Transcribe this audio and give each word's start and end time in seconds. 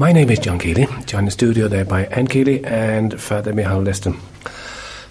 My 0.00 0.12
name 0.12 0.30
is 0.30 0.38
John 0.38 0.60
Keeley, 0.60 0.86
joined 1.06 1.12
in 1.12 1.24
the 1.24 1.30
studio 1.32 1.66
there 1.66 1.84
by 1.84 2.04
Anne 2.04 2.28
Keeley 2.28 2.64
and 2.64 3.20
Father 3.20 3.52
Michal 3.52 3.80
Liston. 3.80 4.12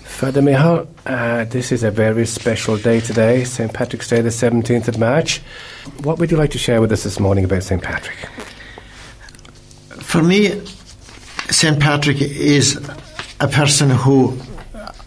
Father 0.05 0.41
Michal, 0.41 0.87
uh, 1.05 1.43
this 1.43 1.73
is 1.73 1.83
a 1.83 1.91
very 1.91 2.25
special 2.25 2.77
day 2.77 3.01
today, 3.01 3.43
St. 3.43 3.73
Patrick's 3.73 4.07
Day, 4.07 4.21
the 4.21 4.29
17th 4.29 4.87
of 4.87 4.97
March. 4.97 5.41
What 6.03 6.19
would 6.19 6.31
you 6.31 6.37
like 6.37 6.51
to 6.51 6.57
share 6.57 6.79
with 6.79 6.93
us 6.93 7.03
this 7.03 7.19
morning 7.19 7.43
about 7.43 7.63
St. 7.63 7.83
Patrick? 7.83 8.15
For 9.89 10.23
me, 10.23 10.65
St. 11.49 11.77
Patrick 11.81 12.21
is 12.21 12.77
a 13.41 13.49
person 13.49 13.89
who, 13.89 14.39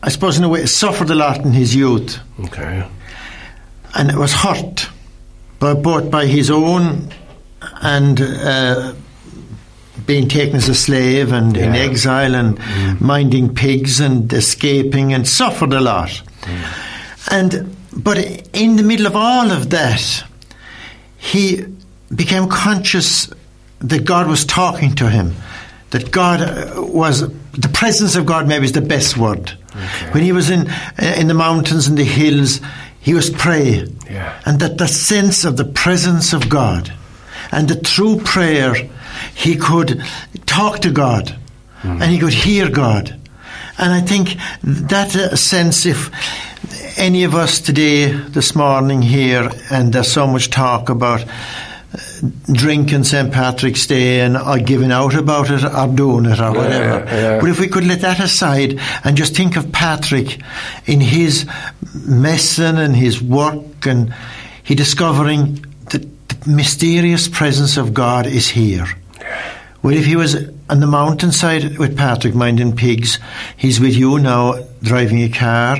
I 0.02 0.10
suppose, 0.10 0.36
in 0.36 0.44
a 0.44 0.48
way, 0.50 0.66
suffered 0.66 1.08
a 1.08 1.14
lot 1.14 1.38
in 1.38 1.52
his 1.52 1.74
youth. 1.74 2.18
Okay. 2.44 2.86
And 3.94 4.10
it 4.10 4.16
was 4.16 4.34
hurt, 4.34 4.90
by, 5.58 5.72
both 5.72 6.10
by 6.10 6.26
his 6.26 6.50
own 6.50 7.10
and 7.80 8.20
uh, 8.20 8.92
being 10.06 10.28
taken 10.28 10.56
as 10.56 10.68
a 10.68 10.74
slave 10.74 11.32
and 11.32 11.56
in 11.56 11.74
exile 11.74 12.34
and 12.34 12.58
minding 13.00 13.54
pigs 13.54 14.00
and 14.00 14.32
escaping 14.32 15.12
and 15.12 15.26
suffered 15.28 15.72
a 15.72 15.80
lot. 15.80 16.22
And 17.30 17.76
but 17.92 18.18
in 18.52 18.76
the 18.76 18.82
middle 18.82 19.06
of 19.06 19.16
all 19.16 19.50
of 19.50 19.70
that, 19.70 20.24
he 21.18 21.64
became 22.14 22.48
conscious 22.48 23.30
that 23.80 24.04
God 24.04 24.28
was 24.28 24.44
talking 24.44 24.94
to 24.96 25.08
him. 25.08 25.34
That 25.90 26.10
God 26.12 26.40
uh, 26.40 26.82
was 26.82 27.20
the 27.52 27.68
presence 27.72 28.14
of 28.16 28.26
God. 28.26 28.46
Maybe 28.46 28.64
is 28.64 28.72
the 28.72 28.80
best 28.80 29.16
word. 29.16 29.50
When 30.12 30.22
he 30.22 30.32
was 30.32 30.50
in 30.50 30.70
in 30.98 31.28
the 31.28 31.34
mountains 31.34 31.88
and 31.88 31.96
the 31.98 32.04
hills, 32.04 32.60
he 33.00 33.14
was 33.14 33.30
pray, 33.30 33.86
Yeah. 34.10 34.40
and 34.44 34.60
that 34.60 34.78
the 34.78 34.86
sense 34.88 35.44
of 35.44 35.56
the 35.56 35.64
presence 35.64 36.32
of 36.32 36.48
God, 36.48 36.92
and 37.52 37.68
the 37.68 37.80
true 37.80 38.18
prayer, 38.20 38.74
he 39.34 39.56
could 39.56 40.02
talk 40.46 40.80
to 40.80 40.90
God, 40.90 41.36
and 41.82 42.02
he 42.04 42.18
could 42.18 42.32
hear 42.34 42.68
God. 42.68 43.16
And 43.78 43.92
I 43.92 44.00
think 44.02 44.36
that 44.62 45.16
uh, 45.16 45.34
sense, 45.36 45.86
if 45.86 46.10
any 46.98 47.24
of 47.24 47.34
us 47.34 47.60
today, 47.60 48.12
this 48.12 48.54
morning 48.54 49.00
here, 49.00 49.50
and 49.70 49.92
there's 49.92 50.12
so 50.12 50.26
much 50.26 50.50
talk 50.50 50.90
about 50.90 51.24
drink 52.52 52.92
and 52.92 53.06
St. 53.06 53.32
Patrick's 53.32 53.86
Day 53.86 54.20
and 54.20 54.36
are 54.36 54.58
giving 54.58 54.92
out 54.92 55.14
about 55.14 55.50
it 55.50 55.64
or 55.64 55.88
doing 55.88 56.26
it 56.26 56.38
or 56.38 56.52
whatever. 56.52 57.04
yeah. 57.10 57.40
But 57.40 57.48
if 57.50 57.58
we 57.58 57.68
could 57.68 57.84
let 57.84 58.02
that 58.02 58.20
aside 58.20 58.78
and 59.04 59.16
just 59.16 59.34
think 59.34 59.56
of 59.56 59.72
Patrick 59.72 60.40
in 60.86 61.00
his 61.00 61.48
messing 62.06 62.76
and 62.76 62.94
his 62.94 63.22
work 63.22 63.86
and 63.86 64.14
he 64.62 64.74
discovering 64.74 65.64
that 65.90 66.02
the 66.28 66.50
mysterious 66.50 67.28
presence 67.28 67.76
of 67.76 67.92
God 67.94 68.26
is 68.26 68.48
here. 68.48 68.86
Well, 69.82 69.96
if 69.96 70.04
he 70.04 70.14
was 70.14 70.36
on 70.68 70.80
the 70.80 70.86
mountainside 70.86 71.78
with 71.78 71.96
Patrick 71.96 72.34
minding 72.34 72.76
pigs, 72.76 73.18
he's 73.56 73.80
with 73.80 73.94
you 73.94 74.18
now 74.18 74.62
driving 74.82 75.22
a 75.22 75.30
car 75.30 75.78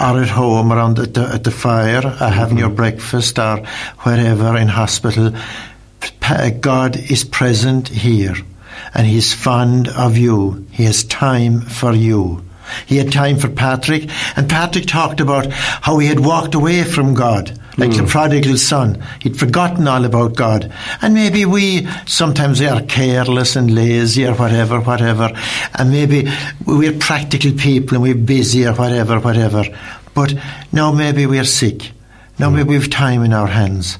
or 0.00 0.22
at 0.22 0.28
home 0.28 0.72
around 0.72 0.98
at 0.98 1.12
the, 1.14 1.22
at 1.22 1.44
the 1.44 1.50
fire 1.50 2.04
or 2.04 2.28
having 2.28 2.58
your 2.58 2.68
mm-hmm. 2.68 2.76
breakfast 2.76 3.38
or 3.38 3.58
wherever 4.00 4.56
in 4.56 4.68
hospital. 4.68 5.34
God 6.60 6.96
is 6.96 7.24
present 7.24 7.88
here 7.88 8.34
and 8.94 9.06
he's 9.06 9.34
fond 9.34 9.88
of 9.88 10.16
you. 10.16 10.66
He 10.70 10.84
has 10.84 11.04
time 11.04 11.60
for 11.60 11.92
you. 11.92 12.42
He 12.86 12.96
had 12.96 13.12
time 13.12 13.38
for 13.38 13.48
Patrick, 13.48 14.08
and 14.36 14.48
Patrick 14.48 14.86
talked 14.86 15.20
about 15.20 15.52
how 15.52 15.98
he 15.98 16.06
had 16.06 16.20
walked 16.20 16.54
away 16.54 16.84
from 16.84 17.12
God, 17.12 17.58
like 17.76 17.92
hmm. 17.92 18.04
the 18.04 18.06
prodigal 18.06 18.56
son. 18.56 19.02
He'd 19.20 19.38
forgotten 19.38 19.88
all 19.88 20.04
about 20.04 20.36
God. 20.36 20.72
And 21.00 21.14
maybe 21.14 21.44
we 21.44 21.86
sometimes 22.06 22.60
we 22.60 22.66
are 22.66 22.82
careless 22.82 23.56
and 23.56 23.74
lazy 23.74 24.26
or 24.26 24.34
whatever, 24.34 24.80
whatever. 24.80 25.30
And 25.74 25.90
maybe 25.90 26.28
we're 26.66 26.98
practical 26.98 27.52
people 27.52 27.96
and 27.96 28.02
we're 28.02 28.14
busy 28.14 28.66
or 28.66 28.74
whatever, 28.74 29.20
whatever. 29.20 29.64
But 30.14 30.34
now 30.72 30.92
maybe 30.92 31.26
we're 31.26 31.44
sick. 31.44 31.90
Now 32.38 32.50
hmm. 32.50 32.56
maybe 32.56 32.70
we've 32.70 32.90
time 32.90 33.22
in 33.22 33.32
our 33.32 33.48
hands. 33.48 33.98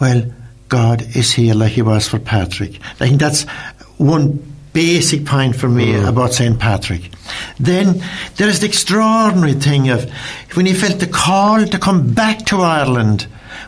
Well, 0.00 0.32
God 0.68 1.02
is 1.16 1.32
here 1.32 1.54
like 1.54 1.72
He 1.72 1.82
was 1.82 2.08
for 2.08 2.18
Patrick. 2.18 2.80
I 2.82 2.94
think 2.94 3.20
that's 3.20 3.42
one 3.98 4.53
basic 4.74 5.24
point 5.24 5.56
for 5.56 5.68
me 5.68 5.94
mm. 5.94 6.06
about 6.06 6.34
St. 6.34 6.58
Patrick. 6.58 7.10
Then 7.58 8.02
there 8.36 8.48
is 8.48 8.60
the 8.60 8.66
extraordinary 8.66 9.54
thing 9.54 9.88
of 9.88 10.10
when 10.52 10.66
he 10.66 10.74
felt 10.74 11.00
the 11.00 11.06
call 11.06 11.64
to 11.64 11.78
come 11.78 12.12
back 12.12 12.44
to 12.46 12.60
Ireland 12.60 13.22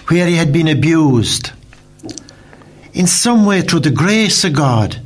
where 0.08 0.26
he 0.26 0.34
had 0.34 0.52
been 0.52 0.68
abused. 0.68 1.52
In 2.92 3.06
some 3.06 3.46
way, 3.46 3.62
through 3.62 3.80
the 3.80 3.90
grace 3.90 4.44
of 4.44 4.52
God, 4.52 5.00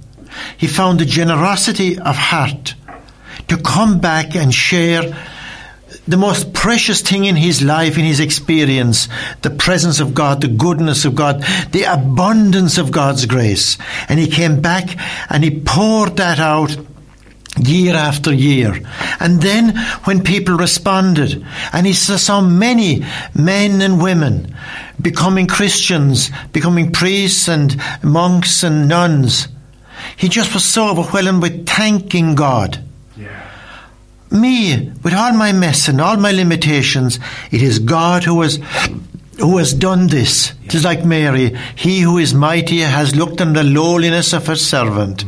he 0.56 0.66
found 0.66 0.98
the 0.98 1.04
generosity 1.04 1.98
of 1.98 2.16
heart 2.16 2.74
to 3.48 3.56
come 3.58 4.00
back 4.00 4.34
and 4.34 4.54
share 4.54 5.02
the 6.10 6.16
most 6.16 6.52
precious 6.52 7.00
thing 7.00 7.24
in 7.24 7.36
his 7.36 7.62
life, 7.62 7.96
in 7.96 8.04
his 8.04 8.20
experience, 8.20 9.08
the 9.42 9.50
presence 9.50 10.00
of 10.00 10.12
God, 10.12 10.40
the 10.40 10.48
goodness 10.48 11.04
of 11.04 11.14
God, 11.14 11.42
the 11.70 11.84
abundance 11.84 12.78
of 12.78 12.90
God's 12.90 13.26
grace. 13.26 13.78
And 14.08 14.18
he 14.18 14.26
came 14.26 14.60
back 14.60 14.96
and 15.30 15.44
he 15.44 15.60
poured 15.60 16.16
that 16.16 16.40
out 16.40 16.76
year 17.58 17.94
after 17.94 18.32
year. 18.32 18.80
And 19.20 19.40
then 19.40 19.76
when 20.04 20.22
people 20.22 20.56
responded, 20.56 21.44
and 21.72 21.86
he 21.86 21.92
saw 21.92 22.40
many 22.40 23.04
men 23.34 23.80
and 23.80 24.02
women 24.02 24.56
becoming 25.00 25.46
Christians, 25.46 26.30
becoming 26.52 26.92
priests 26.92 27.48
and 27.48 27.80
monks 28.02 28.62
and 28.62 28.88
nuns, 28.88 29.48
he 30.16 30.28
just 30.28 30.54
was 30.54 30.64
so 30.64 30.90
overwhelmed 30.90 31.42
with 31.42 31.66
thanking 31.66 32.34
God 32.34 32.82
me, 34.30 34.90
with 35.02 35.14
all 35.14 35.32
my 35.32 35.52
mess 35.52 35.88
and 35.88 36.00
all 36.00 36.16
my 36.16 36.32
limitations, 36.32 37.18
it 37.50 37.62
is 37.62 37.78
God 37.78 38.24
who 38.24 38.42
has 38.42 38.58
who 39.38 39.56
has 39.56 39.72
done 39.72 40.06
this. 40.06 40.52
It 40.64 40.74
is 40.74 40.84
like 40.84 41.04
Mary, 41.04 41.56
he 41.74 42.00
who 42.00 42.18
is 42.18 42.34
mighty 42.34 42.80
has 42.80 43.16
looked 43.16 43.40
on 43.40 43.54
the 43.54 43.64
lowliness 43.64 44.32
of 44.34 44.46
his 44.46 44.66
servant. 44.66 45.24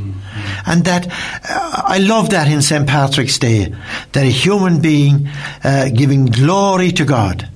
And 0.67 0.85
that, 0.85 1.07
uh, 1.09 1.83
I 1.85 1.99
love 1.99 2.31
that 2.31 2.47
in 2.49 2.63
St. 2.63 2.87
Patrick's 2.87 3.39
Day, 3.39 3.75
that 4.13 4.23
a 4.23 4.31
human 4.31 4.81
being 4.81 5.29
uh, 5.65 5.89
giving 5.89 6.27
glory 6.27 6.93
to 6.93 7.05
God. 7.05 7.49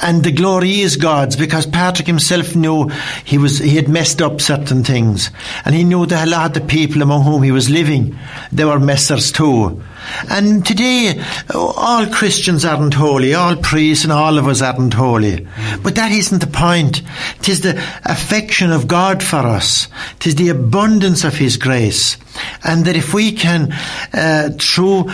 And 0.00 0.22
the 0.22 0.32
glory 0.32 0.80
is 0.80 0.96
God's 0.96 1.36
because 1.36 1.66
Patrick 1.66 2.06
himself 2.06 2.56
knew 2.56 2.88
he 3.24 3.38
was 3.38 3.58
he 3.58 3.76
had 3.76 3.88
messed 3.88 4.22
up 4.22 4.40
certain 4.40 4.84
things, 4.84 5.30
and 5.64 5.74
he 5.74 5.84
knew 5.84 6.06
that 6.06 6.26
a 6.26 6.30
lot 6.30 6.46
of 6.46 6.54
the 6.54 6.66
people 6.66 7.02
among 7.02 7.24
whom 7.24 7.42
he 7.42 7.52
was 7.52 7.68
living, 7.70 8.18
they 8.50 8.64
were 8.64 8.78
messers 8.78 9.32
too. 9.32 9.82
And 10.30 10.64
today, 10.64 11.22
all 11.54 12.06
Christians 12.06 12.64
aren't 12.64 12.94
holy, 12.94 13.34
all 13.34 13.56
priests 13.56 14.04
and 14.04 14.12
all 14.12 14.38
of 14.38 14.48
us 14.48 14.62
aren't 14.62 14.94
holy. 14.94 15.46
But 15.82 15.94
that 15.96 16.12
isn't 16.12 16.40
the 16.40 16.46
point. 16.46 17.02
Tis 17.42 17.60
the 17.60 17.76
affection 18.04 18.72
of 18.72 18.88
God 18.88 19.22
for 19.22 19.38
us. 19.38 19.88
Tis 20.18 20.34
the 20.34 20.48
abundance 20.48 21.24
of 21.24 21.34
His 21.34 21.56
grace. 21.56 22.16
And 22.64 22.84
that 22.84 22.96
if 22.96 23.14
we 23.14 23.32
can, 23.32 23.72
uh, 24.12 24.50
through 24.60 25.10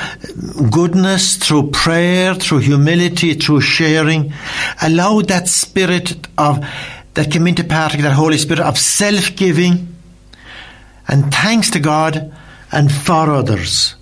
goodness, 0.71 1.37
through 1.37 1.71
prayer, 1.71 2.35
through 2.35 2.59
humility, 2.59 3.35
through 3.35 3.61
sharing, 3.61 4.33
allow 4.83 5.21
that 5.23 5.49
spirit 5.49 6.27
of, 6.39 6.65
that 7.15 7.31
came 7.31 7.47
into 7.47 7.65
Patrick, 7.65 8.03
that 8.03 8.13
Holy 8.13 8.39
Spirit 8.39 8.61
of 8.61 8.79
self-giving 8.79 9.95
and 11.09 11.33
thanks 11.33 11.71
to 11.71 11.81
God 11.81 12.33
and 12.71 12.91
for 12.91 13.31
others 13.31 13.95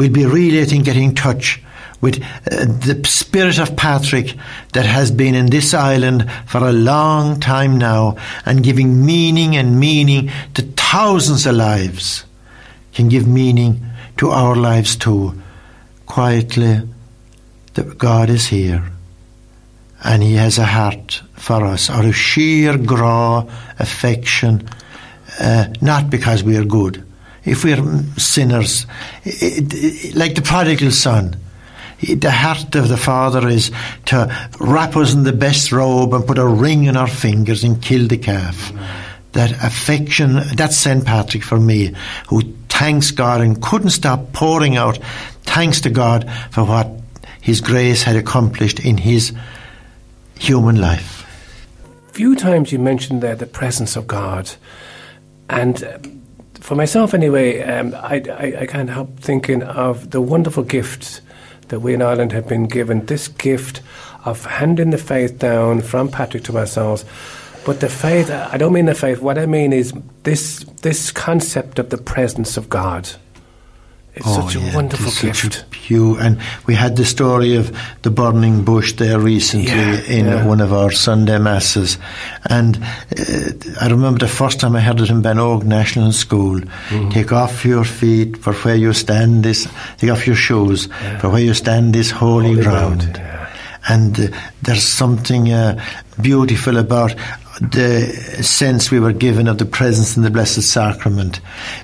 we'll 0.00 0.10
be 0.10 0.24
really, 0.24 0.62
I 0.62 0.64
think, 0.64 0.86
getting 0.86 1.10
in 1.10 1.14
touch 1.14 1.62
with 2.00 2.22
uh, 2.50 2.64
the 2.64 3.02
spirit 3.04 3.58
of 3.58 3.76
Patrick 3.76 4.34
that 4.72 4.86
has 4.86 5.10
been 5.10 5.34
in 5.34 5.50
this 5.50 5.74
island 5.74 6.26
for 6.46 6.66
a 6.66 6.72
long 6.72 7.38
time 7.38 7.76
now 7.76 8.16
and 8.46 8.64
giving 8.64 9.04
meaning 9.04 9.56
and 9.56 9.78
meaning 9.78 10.30
to 10.54 10.62
thousands 10.62 11.44
of 11.44 11.54
lives 11.54 12.24
can 12.94 13.10
give 13.10 13.28
meaning 13.28 13.84
to 14.16 14.30
our 14.30 14.56
lives 14.56 14.96
too. 14.96 15.38
Quietly, 16.06 16.80
that 17.74 17.98
God 17.98 18.30
is 18.30 18.46
here 18.46 18.82
and 20.02 20.22
He 20.22 20.32
has 20.36 20.56
a 20.56 20.64
heart 20.64 21.20
for 21.34 21.62
us, 21.66 21.90
or 21.90 22.06
a 22.06 22.12
sheer 22.12 22.74
raw 22.78 23.46
affection, 23.78 24.66
uh, 25.38 25.66
not 25.82 26.08
because 26.08 26.42
we 26.42 26.56
are 26.56 26.64
good 26.64 27.04
if 27.44 27.64
we're 27.64 27.82
sinners, 28.16 28.86
it, 29.24 29.72
it, 29.72 30.14
like 30.14 30.34
the 30.34 30.42
prodigal 30.42 30.90
son, 30.90 31.36
the 32.00 32.30
heart 32.30 32.74
of 32.74 32.88
the 32.88 32.96
Father 32.96 33.46
is 33.48 33.70
to 34.06 34.50
wrap 34.58 34.96
us 34.96 35.14
in 35.14 35.24
the 35.24 35.32
best 35.32 35.72
robe 35.72 36.14
and 36.14 36.26
put 36.26 36.38
a 36.38 36.46
ring 36.46 36.84
in 36.84 36.96
our 36.96 37.06
fingers 37.06 37.62
and 37.62 37.82
kill 37.82 38.06
the 38.08 38.16
calf. 38.16 38.72
That 39.32 39.52
affection, 39.64 40.40
that's 40.54 40.76
St. 40.76 41.04
Patrick 41.04 41.44
for 41.44 41.60
me, 41.60 41.94
who 42.28 42.42
thanks 42.68 43.10
God 43.10 43.40
and 43.40 43.60
couldn't 43.62 43.90
stop 43.90 44.32
pouring 44.32 44.76
out 44.76 44.98
thanks 45.42 45.80
to 45.82 45.90
God 45.90 46.30
for 46.50 46.64
what 46.64 46.90
His 47.40 47.60
grace 47.60 48.02
had 48.02 48.16
accomplished 48.16 48.80
in 48.80 48.96
His 48.96 49.32
human 50.38 50.80
life. 50.80 51.26
few 52.12 52.34
times 52.34 52.72
you 52.72 52.78
mentioned 52.78 53.22
there 53.22 53.36
the 53.36 53.46
presence 53.46 53.94
of 53.94 54.06
God, 54.06 54.50
and 55.48 56.19
for 56.60 56.74
myself 56.74 57.14
anyway, 57.14 57.62
um, 57.62 57.94
I, 57.94 58.22
I, 58.30 58.60
I 58.60 58.66
can't 58.66 58.90
help 58.90 59.18
thinking 59.18 59.62
of 59.62 60.10
the 60.10 60.20
wonderful 60.20 60.62
gifts 60.62 61.20
that 61.68 61.80
we 61.80 61.94
in 61.94 62.02
Ireland 62.02 62.32
have 62.32 62.48
been 62.48 62.66
given. 62.66 63.06
This 63.06 63.28
gift 63.28 63.80
of 64.24 64.44
handing 64.44 64.90
the 64.90 64.98
faith 64.98 65.38
down 65.38 65.80
from 65.80 66.08
Patrick 66.08 66.44
to 66.44 66.58
ourselves. 66.58 67.04
But 67.64 67.80
the 67.80 67.88
faith, 67.88 68.30
I 68.30 68.56
don't 68.56 68.72
mean 68.72 68.86
the 68.86 68.94
faith, 68.94 69.20
what 69.20 69.38
I 69.38 69.46
mean 69.46 69.72
is 69.72 69.92
this, 70.22 70.64
this 70.82 71.10
concept 71.10 71.78
of 71.78 71.90
the 71.90 71.98
presence 71.98 72.56
of 72.56 72.68
God. 72.68 73.08
It's 74.14 74.26
Oh, 74.26 74.40
such 74.40 74.56
a 74.56 74.60
yeah, 74.60 74.74
wonderful 74.74 75.06
it 75.06 75.12
is 75.12 75.18
such 75.18 75.44
a 75.44 75.48
gift. 75.48 75.64
pu- 75.70 76.16
and 76.18 76.38
we 76.66 76.74
had 76.74 76.96
the 76.96 77.04
story 77.04 77.54
of 77.56 77.70
the 78.02 78.10
burning 78.10 78.64
bush 78.64 78.94
there 78.94 79.18
recently 79.20 79.68
Yeah, 79.70 80.00
in 80.02 80.26
yeah. 80.26 80.44
one 80.46 80.60
of 80.60 80.72
our 80.72 80.90
Sunday 80.90 81.38
masses, 81.38 81.96
and 82.48 82.76
uh, 82.76 83.52
I 83.80 83.88
remember 83.88 84.18
the 84.18 84.28
first 84.28 84.58
time 84.60 84.74
I 84.76 84.80
heard 84.80 85.00
it 85.00 85.10
in 85.10 85.22
Banog 85.22 85.62
National 85.64 86.12
School. 86.12 86.60
Mm-hmm. 86.60 87.10
Take 87.10 87.32
off 87.32 87.64
your 87.64 87.84
feet 87.84 88.36
for 88.36 88.52
where 88.52 88.76
you 88.76 88.92
stand. 88.92 89.44
This 89.44 89.68
take 89.98 90.10
off 90.10 90.26
your 90.26 90.36
shoes 90.36 90.88
for 91.20 91.28
where 91.30 91.42
you 91.42 91.54
stand 91.54 91.94
this 91.94 92.10
holy, 92.10 92.48
Holy 92.54 92.62
ground. 92.62 93.12
ground. 93.14 93.39
And 93.90 94.18
uh, 94.18 94.26
there's 94.62 94.84
something 94.84 95.52
uh, 95.52 95.84
beautiful 96.20 96.76
about 96.76 97.14
the 97.60 98.06
sense 98.42 98.90
we 98.90 99.00
were 99.00 99.12
given 99.12 99.46
of 99.46 99.58
the 99.58 99.66
presence 99.66 100.16
in 100.16 100.22
the 100.22 100.30
Blessed 100.30 100.62
Sacrament. 100.62 101.40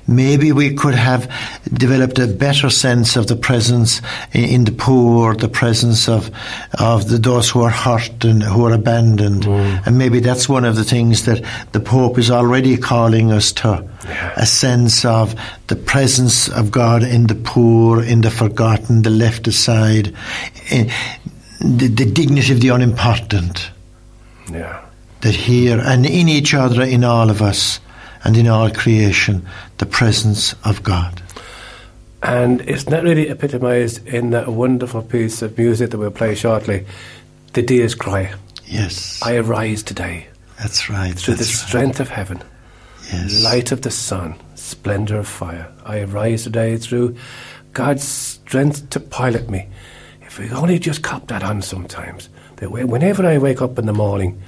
Maybe 0.09 0.51
we 0.51 0.75
could 0.75 0.95
have 0.95 1.31
developed 1.71 2.19
a 2.19 2.27
better 2.27 2.71
sense 2.71 3.17
of 3.17 3.27
the 3.27 3.37
presence 3.37 4.01
in, 4.33 4.65
the 4.65 4.73
poor, 4.73 5.35
the 5.35 5.49
presence 5.49 6.09
of 6.09 6.31
of 6.79 7.09
the, 7.09 7.19
those 7.19 7.51
who 7.51 7.61
are 7.61 7.71
hurt 7.71 8.25
and 8.25 8.43
who 8.43 8.65
are 8.65 8.73
abandoned. 8.73 9.45
And 9.85 9.99
maybe 9.99 10.21
that's 10.21 10.49
one 10.49 10.65
of 10.65 10.77
the 10.77 10.85
things 10.85 11.27
that 11.27 11.45
the 11.73 11.81
Pope 11.81 12.19
is 12.19 12.31
already 12.31 12.79
calling 12.79 13.31
us 13.31 13.53
to 13.53 13.87
a 14.37 14.47
sense 14.47 15.05
of 15.05 15.35
the 15.67 15.77
presence 15.77 16.49
of 16.49 16.71
God 16.71 17.03
in 17.03 17.27
the 17.27 17.35
poor, 17.35 18.03
in 18.03 18.23
the 18.23 18.31
forgotten, 18.31 19.03
the 19.03 19.11
left 19.11 19.47
aside, 19.47 20.15
in 20.71 20.91
the, 21.61 21.89
the 21.89 22.05
dignity 22.11 22.53
of 22.53 22.61
the 22.61 22.69
unimportant 22.69 23.71
Yeah. 24.51 24.81
that 25.23 25.35
here 25.35 25.81
and 25.81 26.05
in 26.07 26.29
each 26.29 26.55
other, 26.55 26.83
in 26.83 27.05
all 27.05 27.31
of 27.31 27.43
us, 27.43 27.81
and 28.25 28.37
in 28.37 28.49
all 28.49 28.71
creation, 28.71 29.47
the 29.79 29.87
presence 29.87 30.55
of 30.65 30.83
God. 30.83 31.23
And 32.23 32.61
it's 32.63 32.89
not 32.89 33.05
really 33.05 33.29
epitomised 33.29 34.07
in 34.07 34.31
that 34.31 34.49
wonderful 34.49 35.03
piece 35.03 35.43
of 35.43 35.57
music 35.57 35.91
that 35.91 35.99
we'll 35.99 36.11
play 36.11 36.35
shortly, 36.35 36.85
the 37.53 37.63
Deer's 37.63 37.95
Cry. 37.95 38.33
Yes, 38.67 39.21
I 39.23 39.37
arise 39.37 39.83
today 39.85 40.27
that's 40.59 40.91
right. 40.91 41.15
through 41.15 41.35
the 41.35 41.45
that's 41.45 41.63
right. 41.63 41.69
strength 41.69 42.01
of 42.01 42.09
heaven, 42.09 42.43
Yes. 43.13 43.45
light 43.45 43.71
of 43.71 43.83
the 43.83 43.93
sun, 43.93 44.35
splendor 44.57 45.19
of 45.19 45.29
fire. 45.29 45.69
I 45.85 46.01
arise 46.01 46.43
today 46.45 46.77
through 46.77 47.17
God's 47.73 48.03
strength 48.03 48.91
to 48.91 48.99
pilot 48.99 49.49
me. 49.49 49.69
If 50.37 50.51
we 50.51 50.51
only 50.51 50.79
just 50.79 51.03
cop 51.03 51.29
that 51.29 51.43
on 51.43 51.63
sometimes, 51.63 52.29
that 52.57 52.71
whenever 52.71 53.25
I 53.25 53.39
wake 53.39 53.63
up 53.63 53.79
in 53.79 53.87
the 53.87 53.95
morning, 53.95 54.43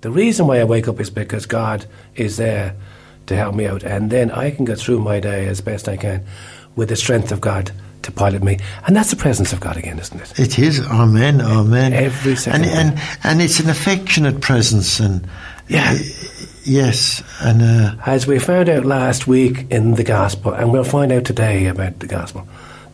the 0.00 0.10
reason 0.10 0.48
why 0.48 0.58
I 0.58 0.64
wake 0.64 0.88
up 0.88 0.98
is 0.98 1.10
because 1.10 1.46
God 1.46 1.86
is 2.16 2.38
there 2.38 2.74
to 3.26 3.36
help 3.36 3.54
me 3.54 3.64
out, 3.68 3.84
and 3.84 4.10
then 4.10 4.32
I 4.32 4.50
can 4.50 4.64
get 4.64 4.80
through 4.80 4.98
my 4.98 5.20
day 5.20 5.46
as 5.46 5.60
best 5.60 5.88
I 5.88 5.96
can 5.96 6.26
with 6.74 6.88
the 6.88 6.96
strength 6.96 7.30
of 7.30 7.40
God 7.40 7.70
to 8.02 8.10
pilot 8.10 8.42
me, 8.42 8.58
and 8.88 8.96
that's 8.96 9.10
the 9.10 9.16
presence 9.16 9.52
of 9.52 9.60
God 9.60 9.76
again, 9.76 10.00
isn't 10.00 10.20
it? 10.20 10.40
It 10.40 10.58
is. 10.58 10.80
Amen. 10.80 11.40
Amen. 11.40 11.92
Every 11.92 12.34
second 12.34 12.64
And, 12.64 12.98
and 12.98 13.00
and 13.22 13.40
it's 13.40 13.60
an 13.60 13.70
affectionate 13.70 14.40
presence, 14.40 14.98
and 14.98 15.24
Yeah. 15.68 15.96
yes, 16.64 17.22
and 17.40 17.62
uh, 17.62 17.94
As 18.04 18.26
we 18.26 18.40
found 18.40 18.68
out 18.68 18.84
last 18.84 19.28
week 19.28 19.66
in 19.70 19.94
the 19.94 20.02
Gospel, 20.04 20.52
and 20.52 20.72
we'll 20.72 20.82
find 20.82 21.12
out 21.12 21.24
today 21.24 21.66
about 21.66 22.00
the 22.00 22.08
Gospel, 22.08 22.48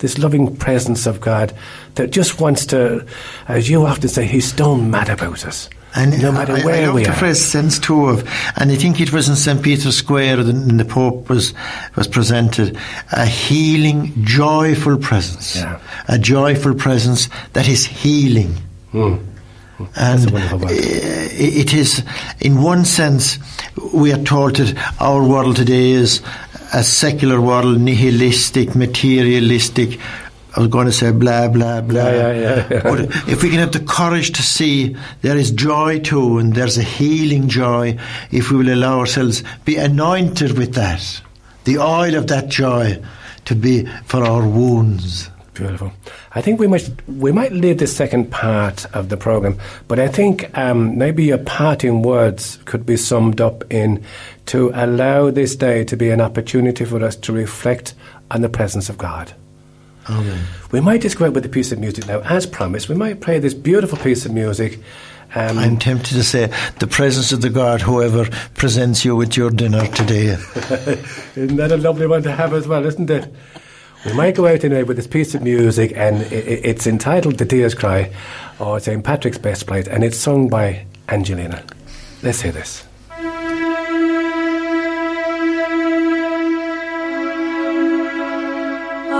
this 0.04 0.18
loving 0.18 0.54
presence 0.54 1.06
of 1.06 1.18
God 1.18 1.50
that 1.94 2.10
just 2.10 2.38
wants 2.38 2.66
to, 2.66 3.06
as 3.48 3.70
you 3.70 3.86
often 3.86 4.06
say, 4.06 4.26
He's 4.26 4.46
stone 4.46 4.90
mad 4.90 5.08
about 5.08 5.46
us. 5.46 5.70
And 5.94 6.20
no 6.20 6.30
matter 6.30 6.52
I, 6.52 6.60
I 6.60 6.64
where 6.66 6.86
love 6.88 6.94
we 6.96 7.04
the 7.04 7.10
are. 7.10 7.14
phrase 7.14 7.42
sense 7.42 7.78
too 7.78 8.08
of, 8.10 8.28
and 8.56 8.70
I 8.70 8.74
think 8.74 9.00
it 9.00 9.14
was 9.14 9.30
in 9.30 9.36
St. 9.36 9.62
Peter's 9.62 9.96
Square 9.96 10.42
that 10.42 10.52
the 10.52 10.84
Pope 10.84 11.30
was, 11.30 11.54
was 11.96 12.06
presented, 12.06 12.76
a 13.12 13.24
healing, 13.24 14.12
joyful 14.26 14.98
presence. 14.98 15.56
Yeah. 15.56 15.80
A 16.08 16.18
joyful 16.18 16.74
presence 16.74 17.30
that 17.54 17.66
is 17.66 17.86
healing. 17.86 18.52
Hmm. 18.92 19.14
And 19.96 20.30
it 20.34 21.72
is, 21.72 22.04
in 22.40 22.60
one 22.62 22.84
sense, 22.84 23.38
we 23.94 24.12
are 24.12 24.22
told 24.22 24.56
that 24.56 24.76
our 25.00 25.26
world 25.26 25.56
today 25.56 25.92
is 25.92 26.20
a 26.74 26.82
secular 26.82 27.40
world, 27.40 27.80
nihilistic, 27.80 28.74
materialistic. 28.74 30.00
I 30.56 30.60
was 30.60 30.68
going 30.68 30.86
to 30.86 30.92
say 30.92 31.12
blah, 31.12 31.46
blah, 31.48 31.80
blah. 31.80 32.10
Yeah, 32.10 32.32
yeah, 32.32 32.68
yeah. 32.70 32.82
But 32.82 33.00
if 33.28 33.42
we 33.42 33.50
can 33.50 33.60
have 33.60 33.72
the 33.72 33.80
courage 33.80 34.32
to 34.32 34.42
see 34.42 34.96
there 35.22 35.36
is 35.36 35.52
joy 35.52 36.00
too, 36.00 36.38
and 36.38 36.54
there's 36.54 36.76
a 36.76 36.82
healing 36.82 37.48
joy, 37.48 37.98
if 38.32 38.50
we 38.50 38.58
will 38.58 38.74
allow 38.74 38.98
ourselves 38.98 39.44
be 39.64 39.76
anointed 39.76 40.58
with 40.58 40.74
that, 40.74 41.22
the 41.62 41.78
oil 41.78 42.16
of 42.16 42.26
that 42.26 42.48
joy 42.48 43.00
to 43.44 43.54
be 43.54 43.86
for 44.04 44.24
our 44.24 44.46
wounds. 44.46 45.30
Beautiful. 45.54 45.92
I 46.32 46.40
think 46.40 46.58
we 46.58 46.66
might 46.66 46.90
we 47.06 47.30
might 47.30 47.52
leave 47.52 47.78
the 47.78 47.86
second 47.86 48.32
part 48.32 48.86
of 48.86 49.08
the 49.08 49.16
program, 49.16 49.56
but 49.86 50.00
I 50.00 50.08
think 50.08 50.56
um, 50.58 50.98
maybe 50.98 51.24
your 51.24 51.38
parting 51.38 52.02
words 52.02 52.58
could 52.64 52.84
be 52.84 52.96
summed 52.96 53.40
up 53.40 53.72
in 53.72 54.04
to 54.46 54.72
allow 54.74 55.30
this 55.30 55.54
day 55.54 55.84
to 55.84 55.96
be 55.96 56.10
an 56.10 56.20
opportunity 56.20 56.84
for 56.84 57.02
us 57.04 57.14
to 57.16 57.32
reflect 57.32 57.94
on 58.32 58.40
the 58.40 58.48
presence 58.48 58.88
of 58.88 58.98
God. 58.98 59.32
Amen. 60.10 60.44
We 60.72 60.80
might 60.80 61.02
just 61.02 61.18
go 61.18 61.26
out 61.26 61.34
with 61.34 61.46
a 61.46 61.48
piece 61.48 61.70
of 61.70 61.78
music 61.78 62.08
now, 62.08 62.20
as 62.22 62.46
promised. 62.46 62.88
We 62.88 62.96
might 62.96 63.20
play 63.20 63.38
this 63.38 63.54
beautiful 63.54 63.96
piece 63.98 64.26
of 64.26 64.32
music. 64.32 64.80
Um, 65.36 65.58
I'm 65.58 65.78
tempted 65.78 66.14
to 66.14 66.24
say 66.24 66.52
the 66.80 66.86
presence 66.88 67.30
of 67.30 67.42
the 67.42 67.50
God, 67.50 67.80
whoever 67.80 68.28
presents 68.54 69.04
you 69.04 69.14
with 69.14 69.36
your 69.36 69.50
dinner 69.50 69.86
today. 69.86 70.26
Isn't 71.36 71.56
that 71.56 71.70
a 71.72 71.76
lovely 71.76 72.08
one 72.08 72.24
to 72.24 72.32
have 72.32 72.52
as 72.54 72.66
well, 72.66 72.84
isn't 72.84 73.08
it? 73.08 73.32
We 74.06 74.12
might 74.12 74.34
go 74.34 74.46
out 74.46 74.64
anyway 74.64 74.82
with 74.82 74.96
this 74.98 75.06
piece 75.06 75.34
of 75.34 75.42
music, 75.42 75.92
and 75.96 76.16
i- 76.18 76.24
i- 76.24 76.60
it's 76.70 76.86
entitled 76.86 77.38
The 77.38 77.44
Deer's 77.46 77.74
Cry, 77.74 78.10
or 78.58 78.78
St. 78.78 79.02
Patrick's 79.02 79.38
Breastplate, 79.38 79.86
and 79.88 80.04
it's 80.04 80.18
sung 80.18 80.48
by 80.48 80.80
Angelina. 81.08 81.62
Let's 82.22 82.42
hear 82.42 82.52
this. 82.52 82.84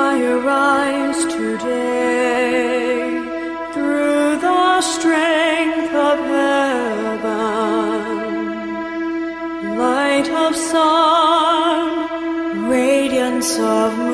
I 0.07 0.21
arise 0.23 1.25
today 1.25 3.00
through 3.73 4.37
the 4.41 4.81
strength 4.83 5.95
of 5.95 6.19
heaven, 6.37 7.38
light 9.79 10.29
of 10.31 10.55
sun, 10.57 11.85
radiance 12.69 13.59
of 13.59 13.97
moon, 13.99 14.13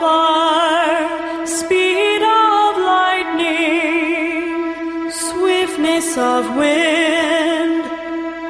fire, 0.00 1.46
speed 1.46 2.22
of 2.22 2.70
lightning, 2.94 4.50
swiftness 5.28 6.08
of 6.16 6.42
wind, 6.56 7.82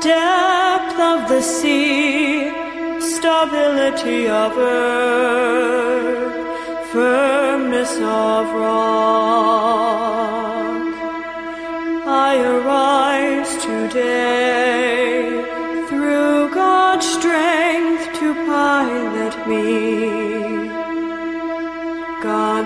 depth 0.01 0.99
of 1.13 1.19
the 1.33 1.43
sea, 1.43 2.53
stability 3.01 4.23
of 4.29 4.53
earth, 4.57 6.35
firmness 6.93 7.93
of 7.97 8.43
rock. 8.63 9.51
I 12.07 12.33
arise 12.55 13.53
today 13.65 14.20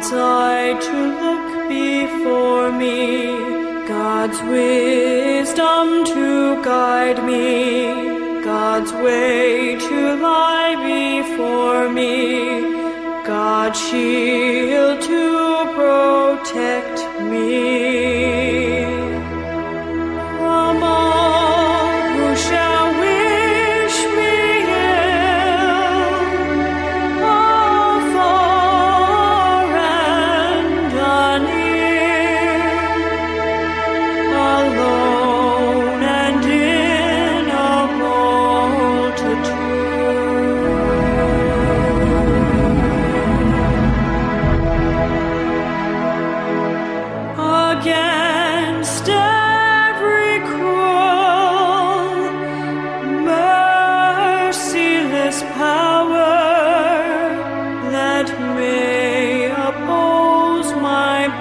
God's 0.05 0.17
eye 0.17 0.79
to 0.81 0.99
look 1.25 1.69
before 1.71 2.71
me, 2.71 3.89
God's 3.89 4.39
wisdom 4.43 6.05
to 6.05 6.63
guide 6.63 7.25
me, 7.25 8.45
God's 8.45 8.93
way 8.93 9.79
to 9.79 10.17
lie 10.17 10.77
before 10.77 11.89
me, 11.91 13.25
God's 13.27 13.81
shield 13.81 15.01
to 15.01 15.73
protect 15.75 17.23
me. 17.23 17.94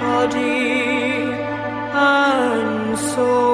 body 0.00 1.32
and 1.92 2.98
soul. 2.98 3.53